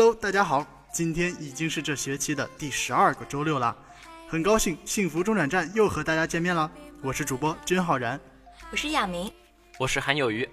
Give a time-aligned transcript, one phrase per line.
[0.00, 3.76] Hello，大家好，今天已经是这学期的第十二个周六了，
[4.26, 6.72] 很高兴幸福中转站又和大家见面了。
[7.02, 8.18] 我是主播君浩然，
[8.72, 9.30] 我是亚明，
[9.78, 10.48] 我是韩有余。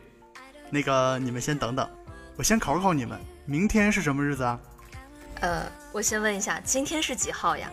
[0.69, 1.89] 那个你们先等等，
[2.35, 4.59] 我先考考你们，明天是什么日子啊？
[5.39, 7.71] 呃，我先问一下，今天是几号呀？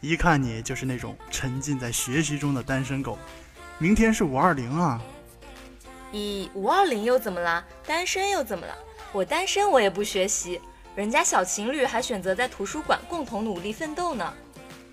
[0.00, 3.18] 一看你就是那种沉浸在学习中的单身狗。
[3.76, 4.98] 明天是五二零啊！
[6.10, 7.62] 咦，五二零又怎么了？
[7.86, 8.74] 单身又怎么了？
[9.12, 10.58] 我单身我也不学习，
[10.96, 14.32] 人家小情侣还选择在图书馆共同努力奋斗呢。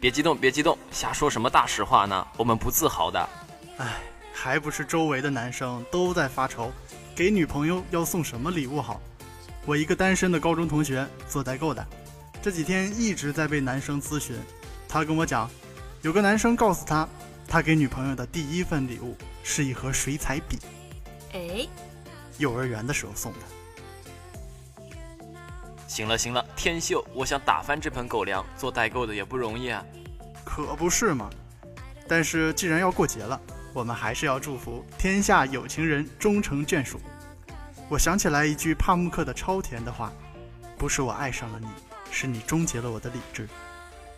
[0.01, 2.27] 别激动，别激动，瞎说什么大实话呢？
[2.35, 3.29] 我们不自豪的。
[3.77, 4.01] 唉，
[4.33, 6.69] 还不是周围的男生都在发愁，
[7.15, 8.99] 给女朋友要送什么礼物好？
[9.65, 11.87] 我一个单身的高中同学做代购的，
[12.41, 14.35] 这几天一直在被男生咨询。
[14.89, 15.49] 他跟我讲，
[16.01, 17.07] 有个男生告诉他。
[17.47, 20.57] 他给女朋友的第一份礼物是一盒水彩笔，
[21.33, 21.67] 哎，
[22.39, 23.39] 幼儿园的时候送的。
[25.93, 29.85] 行了行了，天秀，我想打翻这盆狗粮，做代购的也不容易啊。
[30.43, 31.29] 可不是嘛。
[32.07, 33.39] 但是既然要过节了，
[33.75, 36.99] 我们还是要祝福天下有情人终成眷属。
[37.89, 40.11] 我想起来一句帕慕克的超甜的话：
[40.79, 41.67] 不是我爱上了你，
[42.09, 43.47] 是你终结了我的理智。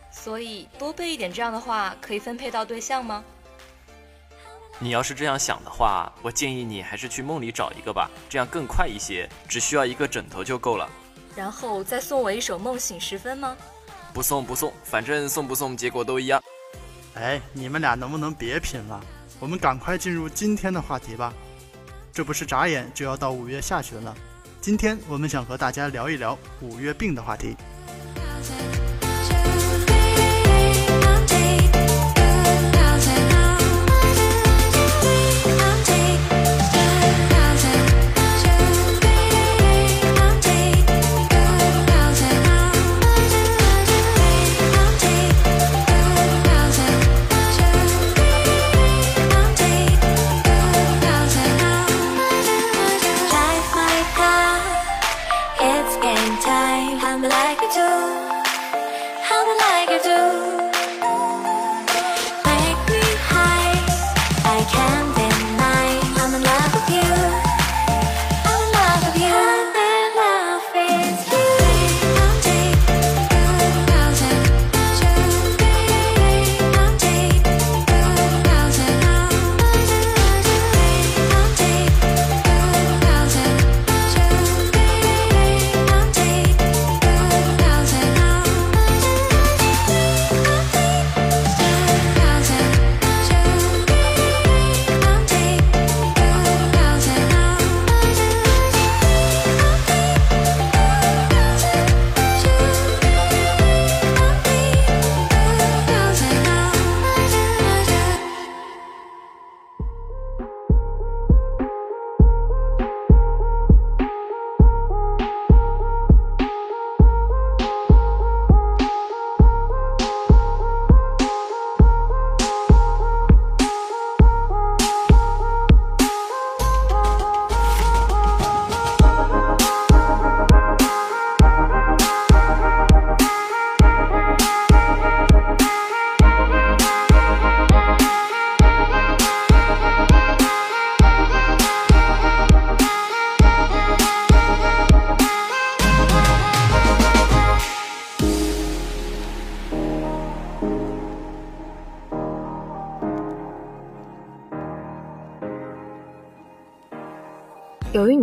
[0.09, 3.21] 所以多背一点这样的话，可以分配到对象吗？
[4.79, 10.89] 你要是这样想的话，我建议你还是去梦里找一个吧，这样更快一些，只需要一个枕头就够了。
[11.35, 13.55] 然后再送我一首《梦醒时分》吗？
[14.13, 16.41] 不送不送，反正送不送结果都一样。
[17.15, 19.03] 哎，你们俩能不能别贫了？
[19.39, 21.33] 我们赶快进入今天的话题吧。
[22.13, 24.15] 这不是眨眼就要到五月下旬了，
[24.61, 27.57] 今天我们想和大家聊一聊五月病的话题。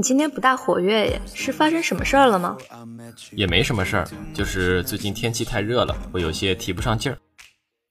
[0.03, 2.57] 你今天不大活跃耶，是发生什么事儿了吗？
[3.37, 7.17] 也没什么事儿，就是最近天气太热了，我有些提不上劲儿。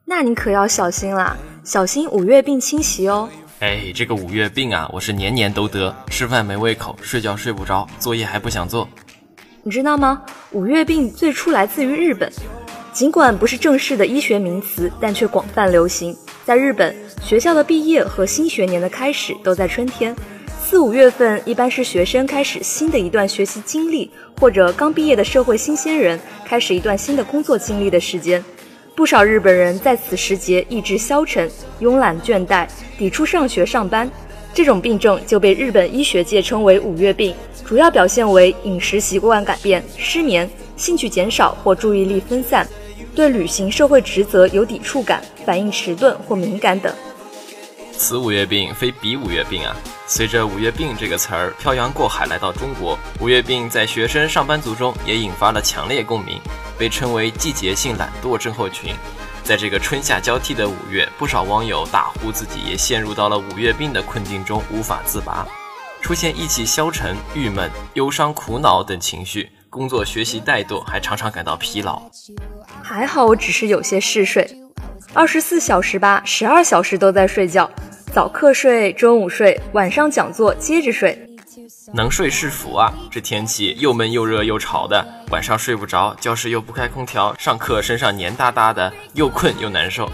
[0.03, 3.29] 那你可要小心啦，小心五月病侵袭哦。
[3.59, 8.85] 哎，这个五月病啊，我是年年都得，吃饭没胃口，睡觉睡不着，作业还不想做。
[9.63, 10.21] 你知道吗？
[10.51, 12.29] 五月病最初来自于日本，
[12.91, 16.13] 尽管不是正式的医学名词，但却广泛流行。
[16.43, 16.93] 在日本，
[17.23, 20.13] 学校的毕业和新学年的开始都在春天。
[20.71, 24.09] 四五月份一般是学生开始新的一段学习经历，
[24.39, 28.41] 或者刚毕业的社会新鲜人开始一段新的工作经历的时间。
[28.95, 31.51] 不少日本人在此时节意志消沉、
[31.81, 32.65] 慵懒倦怠，
[32.97, 34.09] 抵触上学上班。
[34.53, 37.35] 这种病症就被日本医学界称为“五月病”，
[37.67, 42.65] 主要表现为饮食习惯改变、失眠、兴趣减少或注意力分散，
[43.13, 46.89] 对履行社会职责有抵触感、反应迟钝或敏感等。
[48.01, 49.75] 此五月病非彼五月病啊！
[50.07, 56.41] 随着“五月病”这个词儿漂洋过海来到中国，五月病在学生、上班族中也引发了强烈共鸣，
[56.79, 58.95] 被称为季节性懒惰症候群。
[59.43, 65.47] 在这个春夏交替的五月，不少网友大呼自己也陷入到了五月病的困境中，无法自拔，
[66.01, 72.01] 出现意气消沉、郁闷、忧伤、苦恼等情绪，工作学习怠惰，还常常感到疲劳。
[72.81, 74.49] 还好我只是有些嗜睡，
[75.13, 77.69] 二十四小时吧，十二小时都在睡觉，
[78.13, 81.27] 早课睡，中午睡，晚上讲座接着睡。
[81.93, 82.93] 能睡是福啊！
[83.11, 90.09] 这天气又闷又热又潮的，晚上睡不着，教室又不开空调，上课身上黏哒哒的，又困又难受。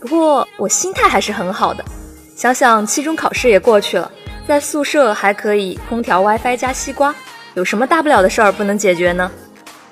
[0.00, 1.84] 不过我心态还是很好的，
[2.34, 4.10] 想想期中考试也过去了，
[4.48, 7.14] 在宿舍还可以空调、WiFi 加西瓜，
[7.54, 9.30] 有什么大不了的事儿不能解决呢？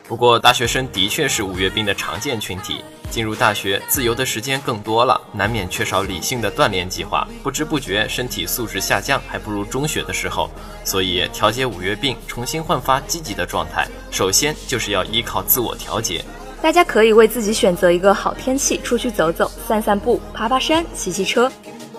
[0.08, 2.80] 不过大学生的确是五月病的常见群体。
[3.10, 10.50] 进入大学，自由的时间更多了，难免缺少理性的锻炼计划，不知不觉身体素质下降，还不如中学的时候。
[10.84, 16.24] 所以调节五月病，重新焕发积极的状态，首先就是要依靠自我调节。
[16.60, 21.50] 大家可以为自己选择一个好天气，出去走走、散散步、爬爬山、骑骑车，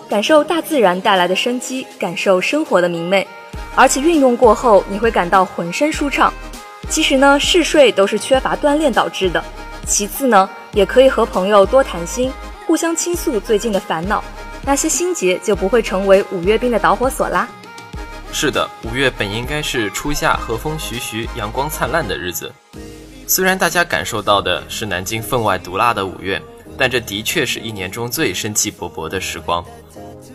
[0.10, 3.28] 感受大自然带来的生机，感受生活的明媚。
[3.76, 6.34] 而且运动过后，你会感到浑身舒畅。
[6.90, 9.44] 其实呢，嗜睡都是缺乏锻炼导致的。
[9.86, 10.50] 其次呢。
[10.74, 12.32] 也可以和朋友多谈心，
[12.66, 14.24] 互相倾诉最近的烦恼，
[14.64, 17.48] 那些心结就不会成为五月病的导火索啦。
[18.32, 22.54] 是的，五月本应该是初夏和风徐徐、阳光灿烂的日子。
[23.26, 26.42] 虽然大家感受到的是南京分外毒辣的五月，
[26.78, 29.64] 但这的确是一年中最生气勃勃的时光。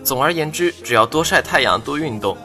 [0.02, 2.36] 总而言之，只要多晒太阳、多运动，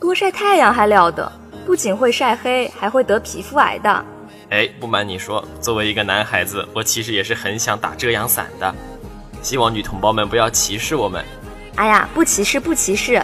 [0.00, 1.30] 多晒太阳还了得，
[1.64, 4.04] 不仅会晒黑，还会得皮肤癌的。
[4.50, 8.74] 哎，不瞒你说，作为一个男孩子，我其实也是很想打遮阳伞的。
[9.42, 11.24] 希望女同胞们不要歧视我们。
[11.74, 13.20] 哎呀，不歧视，不歧视。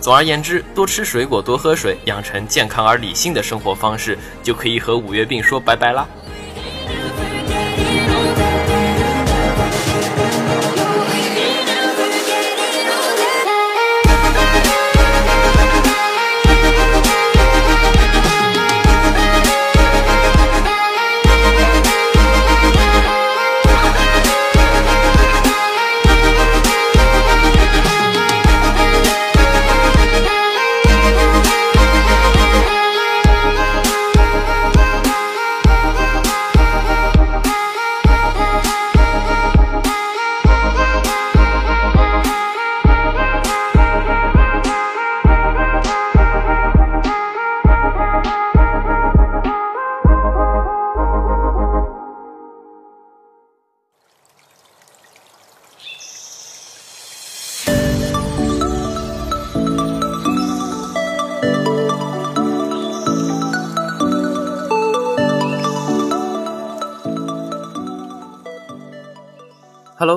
[0.00, 6.06] 总而言之，多吃水果，多喝水，养成健康而理性的生活方式，就可以和五月病说拜拜啦。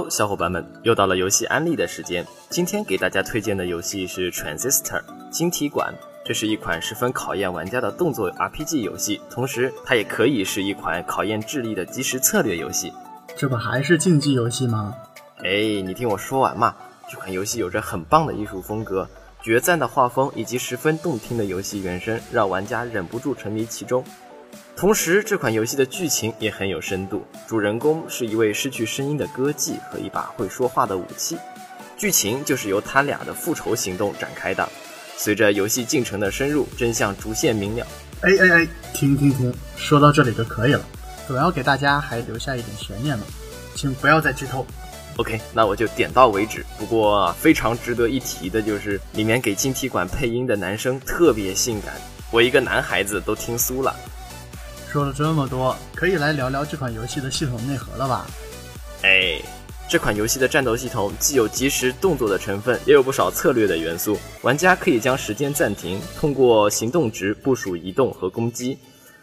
[0.04, 2.26] Hello，小伙伴们，又到了游戏安利的时间。
[2.50, 5.00] 今天给大家推荐的游戏是《Transistor》
[5.32, 5.94] 晶体管。
[6.26, 12.92] 这是一款十分考验玩家的动作 RPG 游戏，同时它也可以是一款考验智力的即时策略游戏。
[13.38, 14.94] 这不还是竞技游戏吗？
[15.38, 16.76] 哎，你听我说完嘛。
[17.10, 19.08] 这款游戏有着很棒的艺术风格、
[19.42, 24.04] 决赞的画风以及十分动听的游戏原声，让玩家忍不住沉迷其中。
[24.76, 27.26] 同时，这款游戏的剧情也很有深度。
[27.48, 31.38] 主人公是一位失去声音的歌妓和一把会说话的武器，
[31.98, 34.68] 剧情就是由他俩的复仇行动展开的。
[35.16, 37.88] 随着游戏进程的深入，真相逐渐明了。
[38.22, 40.86] 哎哎哎，停停停，说到这里就可以了，
[41.28, 43.24] 总要给大家还留下一点悬念嘛，
[43.76, 44.66] 请不要再剧透。
[45.18, 46.66] OK，那我就点到为止。
[46.78, 51.94] 不过非常值得一提的就是，里面给晶体管配音的男生特别性感，
[52.31, 53.95] 我一个男孩子都听酥了。
[54.94, 58.28] 说了这么多，可以来聊聊这款游戏的系统内核了吧？
[59.02, 59.42] 哎，
[59.90, 64.16] 这款游戏的战斗系统既有即时动作的成分，也有不少策略的元素。
[64.44, 68.78] 玩家可以将时间暂停，通过行动值部署移动和攻击。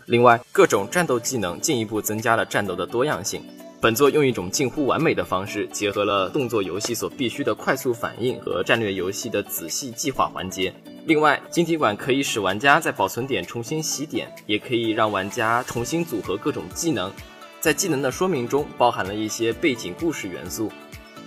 [0.06, 3.40] 另外，各种战斗技能进一步增加了战斗的多样性。
[3.80, 10.74] 本作用一种近乎完美的方式，结合了动作游戏所必须的快速反应和战略游戏的仔细计划环节。
[11.06, 17.12] 另外，晶体管可以使玩家在保存点重新洗点，也可以让玩家重新组合各种技能。
[17.58, 20.70] 在技能的说明中包含了一些背景故事元素。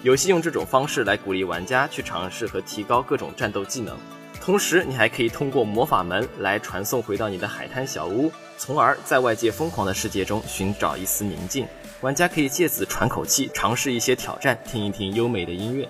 [0.04, 3.98] 游戏用这种方式来鼓励玩家去尝试和提高各种战斗技能。
[4.40, 11.66] 同时，你还可以通过魔法门来传送回到你的海滩小屋，从而在外界疯狂的世界中寻找一丝宁静。
[12.02, 15.90] 玩家可以借此喘口气，尝试一些挑战，听一听优美的音乐。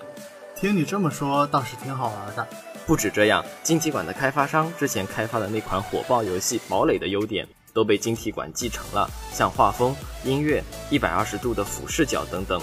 [0.54, 2.46] 听你这么说，倒是挺好玩的。
[2.86, 12.60] 不止这样，晶体管的开发商之前开发的那款火爆游戏《堡垒》的优点都被晶体管继承了，像画风、音乐、一百二十度的俯视角等等。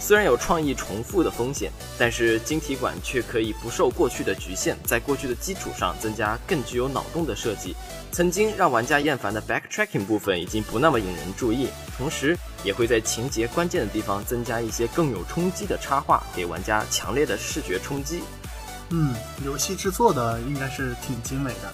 [0.00, 7.76] 虽然有创意重复的风险，但是晶体管却可以不受过去的局限，在过去的基础上增加更具有脑洞的设计。
[8.10, 18.22] 曾经让玩家厌烦的 backtracking 部分已经不那么引人注意，同时也会在情节关键的地方增加一些更有冲击的插画，给玩家强烈的视觉冲击。
[18.90, 21.72] 嗯，游戏制作的应该是挺精美的，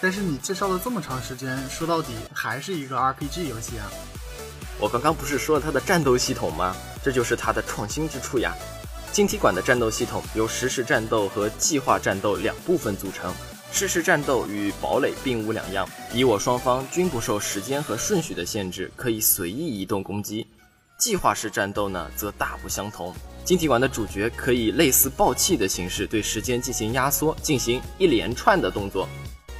[0.00, 3.90] 但是你介绍了这么长时间，说到底还是一个 RPG 游戏啊。
[4.80, 6.74] 我刚刚不是说了它的战斗系统吗？
[7.02, 8.54] 这就是它的创新之处呀。
[9.12, 13.32] 晶体管的战斗系统由实时战斗和计划战斗两部分组成。
[13.70, 20.46] 实时战斗与堡垒并无两样，敌我双方均不受时间和顺序的限制，可以随意移动攻击。
[20.96, 23.14] 计划式战斗呢，则大不相同。
[23.44, 29.06] 晶体管的主角可以类似暴气的形式对时间进行压缩，进行一连串的动作。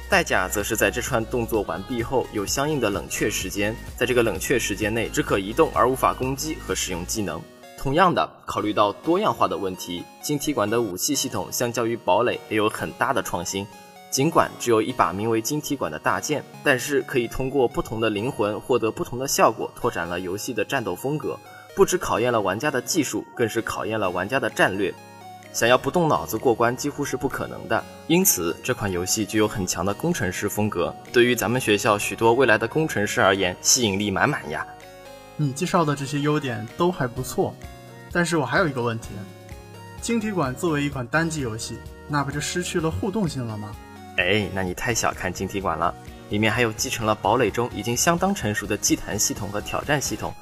[0.09, 7.39] 代价则是在这串动作完毕后有相应的冷却时间，在这个冷却时间内只可移动而无法攻击和使用技能。
[7.77, 13.67] 同样的，考虑到多样化的问题，晶体管的武器系统相较于堡垒也有很大的创新。
[14.09, 21.37] 尽管只有一把名为晶体管的大剑，但是可以通过不同的灵魂获得不同的效果，拓展了游戏的战斗风格。
[21.75, 24.93] 不止考验了玩家的技术，更是考验了玩家的战略。
[25.51, 30.93] 想要不动脑子过关几乎是不可能的，因此这款游戏具有很强的工程师风格。
[31.13, 34.65] 对于咱们学校许多未来的工程师而言，吸引力满满呀。
[35.37, 37.53] 你介绍的这些优点都还不错，
[38.11, 39.09] 但是我还有一个问题：
[40.01, 41.77] 晶体管作为一款单机游戏，
[42.07, 43.71] 那不就失去了互动性了吗？
[44.17, 45.93] 哎，那你太小看晶体管了，
[46.29, 50.33] 里面还有继承了堡垒中已经相当成熟的祭坛系统和挑战系统，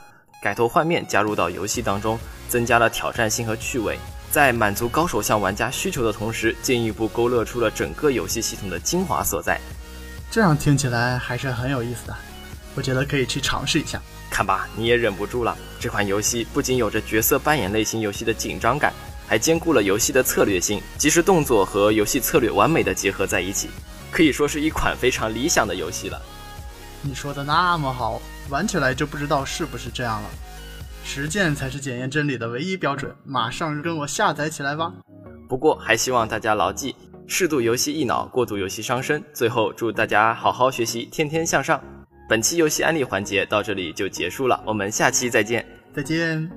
[0.44, 2.20] 改头换面加入到游戏当中，
[2.50, 3.98] 增加了挑战性和趣味。
[4.30, 9.58] 在满足高手向玩家需求的同时，进一步勾勒出了整个游戏系统的精华所在。
[10.30, 12.16] 这样听起来还是很有意思的，
[12.76, 14.02] 我觉得可以去尝试一下。
[14.30, 15.58] 看吧，你也忍不住了。
[15.80, 18.92] 这款游戏不仅有着角色扮演类型游戏的紧张感，
[19.26, 23.70] 还兼顾了游戏的策略性，即时动作和游戏策略完美的结合在一起，
[24.12, 26.22] 可以说是一款非常理想的游戏了。
[27.02, 28.20] 你说的那么好，
[28.50, 30.30] 玩起来就不知道是不是这样了。
[31.04, 34.94] 实践才是检验真理的唯一标准，马上跟我下载起来吧。
[35.50, 36.96] 不过还希望大家牢记，
[37.28, 39.22] 适度游戏益脑，过度游戏伤身。
[39.34, 41.84] 最后祝大家好好学习，天天向上。
[42.30, 46.50] 本期游戏安利环节到这里就结束了，我们下期再见，再见。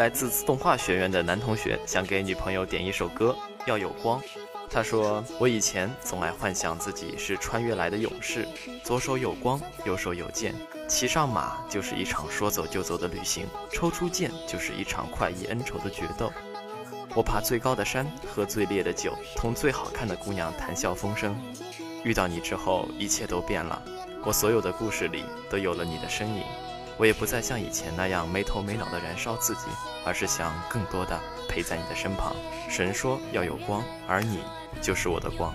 [0.00, 4.18] 来自自动化学院的男同学想给女朋友点一首歌，要有光。
[4.70, 8.48] 他说：“我以前总爱幻想自己是穿越来的勇士，
[8.82, 10.54] 左手有光，右手有剑，
[10.88, 16.32] 骑上马就是一场说走就走的旅行，抽出剑就是一场快意恩仇的决斗。
[17.14, 21.38] 我爬最高的山，喝最烈的酒，同最好看的姑娘谈笑风生。
[22.04, 23.82] 遇到你之后，一切都变了，
[24.24, 26.42] 我所有的故事里都有了你的身影。
[27.00, 29.62] 我也不再像以前那样没头没脑的燃烧自己，
[30.04, 32.36] 而是想更多的陪在你的身旁。
[32.68, 34.40] 神说要有光，而你。”
[34.82, 35.52] 就是我的光。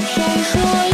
[0.00, 0.89] 谁说？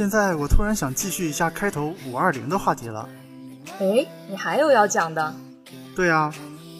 [0.00, 3.06] 现在我突然想继续一下开头五二零的话题了。
[3.80, 5.34] 哎，你还有要讲的？
[5.94, 6.32] 对啊，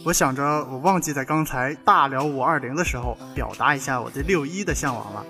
[0.07, 5.23] 我想着我忘记在刚才大聊五二零的时候表达一下我对六一的向往了。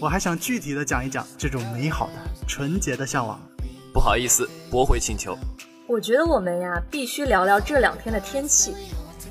[0.00, 2.12] 我还想具体的讲一讲这种美好的
[2.46, 3.36] 纯洁的向往。
[3.92, 5.36] 不好意思，驳回请求。
[5.88, 8.72] 我觉得我们呀必须聊聊这两天的天气。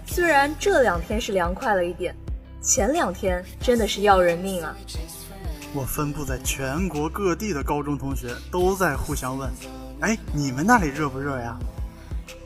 [0.05, 2.13] 虽然这两天是凉快了一点，
[2.61, 4.75] 前两天真的是要人命啊。
[5.75, 9.51] 我分布在全国各地的高中同学都在互相问
[9.99, 11.57] ：“哎，你们那里热不热呀？”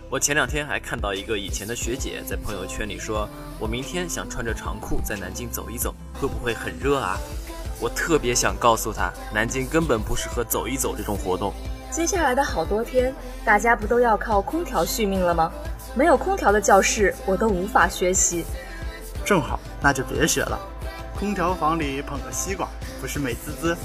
[0.09, 7.19] 我前两天还看到一个以前的学姐在朋友圈里说，我明天想穿着长裤在南京走一走，会不会很热啊？
[7.79, 11.53] 我特别想告诉她，南京根本不适合走一走这种活动。
[11.91, 13.13] 接下来的好多天，
[13.45, 15.51] 大家不都要靠空调续命了吗？
[15.93, 18.43] 没有空调的教室，我都无法学习。
[19.23, 20.59] 正好，那就别学了。
[21.19, 22.69] 空调房里捧个西瓜，
[23.01, 23.75] 不是美滋滋？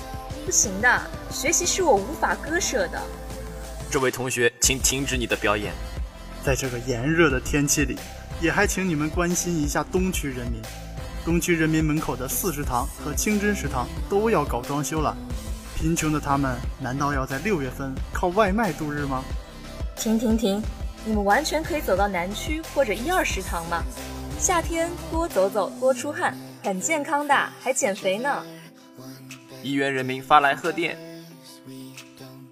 [0.46, 3.02] 不行的，学习是我无法割舍的。
[3.90, 5.72] 这位同学，请停止你的表演。
[6.44, 7.98] 在这个炎热的天气里，
[8.40, 10.62] 也还请你们关心一下东区人民。
[11.24, 15.16] 东区人民门口的四食堂和清真食堂都要搞装修了，
[15.74, 19.24] 贫穷的他们难道要在六月份靠外卖度日吗？
[19.96, 20.62] 停停停！
[21.04, 23.82] 你们完全可以走到南区或者一二食堂嘛。
[24.38, 28.42] 夏天多走走，多出汗，很健康的，还减肥呢。
[29.62, 30.96] 一元人民发来贺电。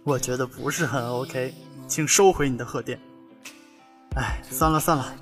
[0.05, 1.55] 我觉得不是很 OK，
[1.89, 3.01] 请收回你的贺电。
[4.17, 5.15] 哎，算了算了。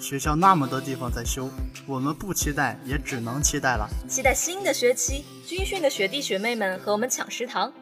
[0.00, 1.48] 学校那么多地方在修，
[1.86, 3.88] 我们不期待也只能期待了。
[4.08, 7.72] 期待新的学期，军训的学弟学妹们和我们抢食堂。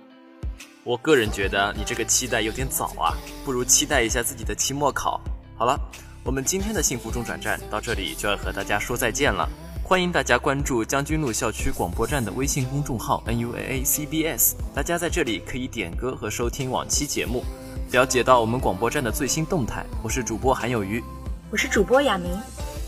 [0.85, 5.18] 我个人觉得你这个期待有点早啊，不如期待一下自己的期末考。
[5.57, 5.81] 好了，
[6.23, 9.49] 我们今天的幸福中转站到这里就要和大家说再见了。
[9.90, 17.42] 欢迎大家关注将军路校区广播站的微信公众号 N U A A C B S，大家在这里可以点歌和收听往期节目，
[17.90, 19.85] 了解到我们广播站的最新动态。
[20.00, 21.03] 我是主播韩有余。
[21.50, 22.31] 我是主播雅明，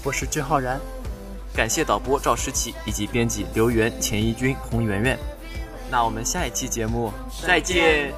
[0.04, 0.80] 我是郑浩然，
[1.52, 5.18] 感谢导播赵诗琪以及编辑刘源、钱一军、洪媛媛。
[5.90, 7.10] 那我们下一期节目
[7.44, 8.12] 再见。